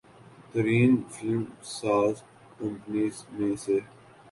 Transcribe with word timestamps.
ترین 0.51 0.93
film 1.09 1.43
ساز 1.75 2.15
companies 2.59 3.15
میں 3.31 3.55
سے 3.55 3.79